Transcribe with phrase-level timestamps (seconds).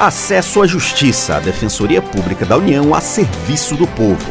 [0.00, 4.30] Acesso à Justiça, a Defensoria Pública da União a serviço do povo.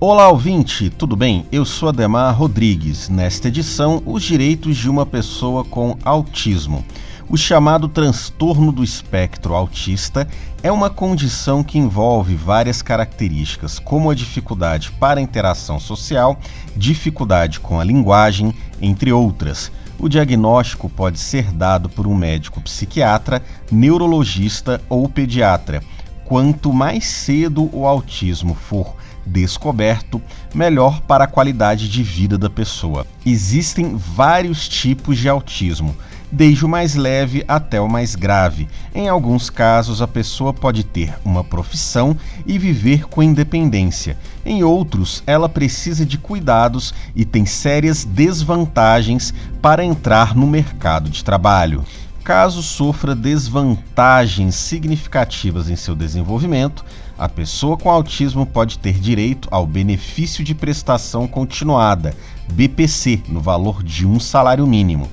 [0.00, 1.46] Olá, ouvinte, tudo bem?
[1.52, 3.08] Eu sou Ademar Rodrigues.
[3.08, 6.84] Nesta edição, os direitos de uma pessoa com autismo.
[7.28, 10.26] O chamado transtorno do espectro autista
[10.64, 16.40] é uma condição que envolve várias características, como a dificuldade para a interação social,
[16.74, 19.70] dificuldade com a linguagem, entre outras.
[20.00, 25.82] O diagnóstico pode ser dado por um médico psiquiatra, neurologista ou pediatra.
[26.24, 28.94] Quanto mais cedo o autismo for
[29.28, 30.20] descoberto,
[30.54, 33.06] melhor para a qualidade de vida da pessoa.
[33.24, 35.94] Existem vários tipos de autismo
[36.30, 38.68] desde o mais leve até o mais grave.
[38.94, 44.16] Em alguns casos, a pessoa pode ter uma profissão e viver com independência.
[44.44, 51.24] Em outros, ela precisa de cuidados e tem sérias desvantagens para entrar no mercado de
[51.24, 51.84] trabalho.
[52.22, 56.84] Caso sofra desvantagens significativas em seu desenvolvimento,
[57.18, 62.14] a pessoa com autismo pode ter direito ao benefício de prestação continuada,
[62.52, 65.08] BPC, no valor de um salário mínimo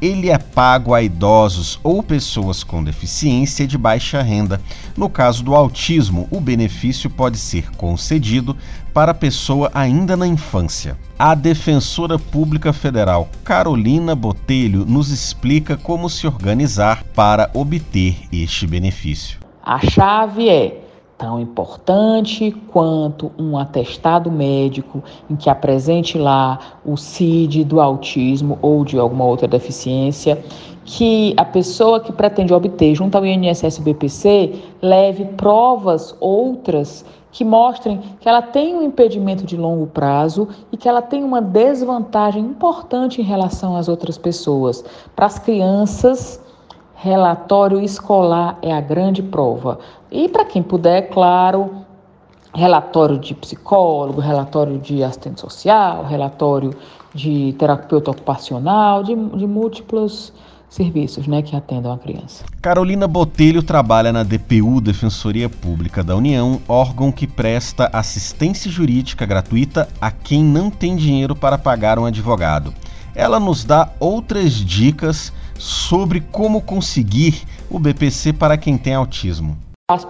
[0.00, 4.60] ele é pago a idosos ou pessoas com deficiência de baixa renda.
[4.96, 8.56] No caso do autismo, o benefício pode ser concedido
[8.94, 10.96] para a pessoa ainda na infância.
[11.18, 19.38] A defensora pública federal Carolina Botelho nos explica como se organizar para obter este benefício.
[19.64, 20.87] A chave é
[21.18, 28.84] tão importante quanto um atestado médico em que apresente lá o CID do autismo ou
[28.84, 30.40] de alguma outra deficiência,
[30.84, 38.00] que a pessoa que pretende obter junto ao INSS BPC leve provas outras que mostrem
[38.20, 43.20] que ela tem um impedimento de longo prazo e que ela tem uma desvantagem importante
[43.20, 44.82] em relação às outras pessoas.
[45.14, 46.40] Para as crianças,
[47.00, 49.78] relatório escolar é a grande prova.
[50.10, 51.84] E para quem puder, claro,
[52.52, 56.74] relatório de psicólogo, relatório de assistente social, relatório
[57.14, 60.32] de terapeuta ocupacional, de, de múltiplos
[60.68, 62.44] serviços né, que atendam a criança.
[62.60, 69.88] Carolina Botelho trabalha na DPU, Defensoria Pública da União, órgão que presta assistência jurídica gratuita
[70.00, 72.74] a quem não tem dinheiro para pagar um advogado.
[73.14, 79.56] Ela nos dá outras dicas sobre como conseguir o BPC para quem tem autismo.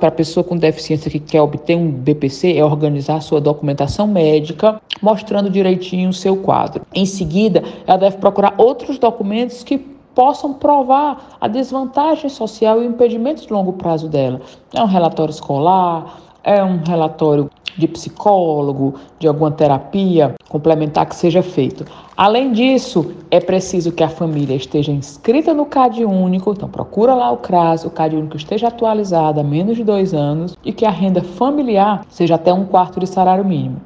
[0.01, 4.81] Para a pessoa com deficiência que quer obter um BPC é organizar sua documentação médica,
[5.01, 6.85] mostrando direitinho o seu quadro.
[6.93, 9.79] Em seguida, ela deve procurar outros documentos que
[10.19, 14.41] possam provar a desvantagem social e o impedimento de longo prazo dela.
[14.75, 21.43] É um relatório escolar, é um relatório de psicólogo, de alguma terapia complementar que seja
[21.43, 21.85] feito.
[22.17, 27.31] Além disso, é preciso que a família esteja inscrita no CAD único, então procura lá
[27.31, 30.91] o CRAS, o CAD único esteja atualizado há menos de dois anos e que a
[30.91, 33.81] renda familiar seja até um quarto de salário mínimo.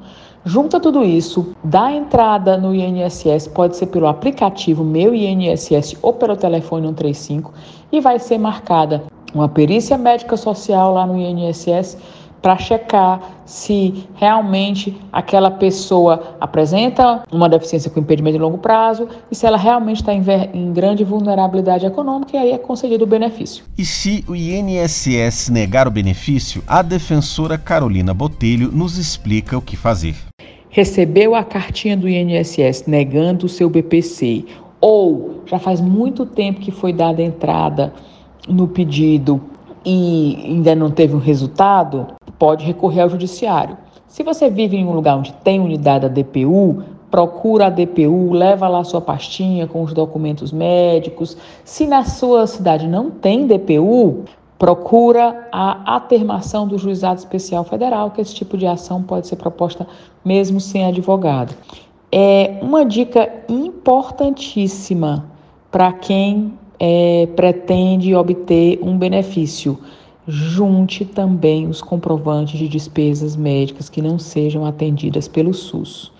[0.45, 6.35] Junta tudo isso, dá entrada no INSS, pode ser pelo aplicativo Meu INSS ou pelo
[6.35, 7.53] telefone 135
[7.91, 9.03] e vai ser marcada
[9.33, 11.97] uma perícia médica social lá no INSS
[12.43, 19.35] para checar se realmente aquela pessoa apresenta uma deficiência com impedimento de longo prazo e
[19.35, 20.21] se ela realmente está em,
[20.53, 23.63] em, grande vulnerabilidade econômica e aí é concedido o benefício.
[23.77, 29.77] E se o INSS negar o benefício, a defensora Carolina Botelho nos explica o que
[29.77, 30.15] fazer.
[30.69, 34.43] Recebeu a cartinha do INSS negando o seu BPC
[34.81, 37.93] ou já faz muito tempo que foi dada entrada
[38.49, 39.39] no pedido
[39.85, 42.07] e ainda não teve um resultado,
[42.43, 43.77] pode recorrer ao judiciário.
[44.05, 48.67] Se você vive em um lugar onde tem unidade da DPU, procura a DPU, leva
[48.67, 51.37] lá sua pastinha com os documentos médicos.
[51.63, 54.25] Se na sua cidade não tem DPU,
[54.59, 59.87] procura a atermação do Juizado Especial Federal, que esse tipo de ação pode ser proposta
[60.25, 61.55] mesmo sem advogado.
[62.11, 65.29] É uma dica importantíssima
[65.71, 69.79] para quem é, pretende obter um benefício
[70.27, 76.11] junte também os comprovantes de despesas médicas que não sejam atendidas pelo SUS.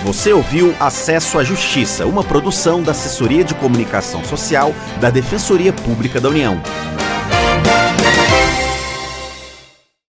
[0.04, 6.20] Você ouviu Acesso à Justiça, uma produção da Assessoria de Comunicação Social da Defensoria Pública
[6.20, 6.60] da União.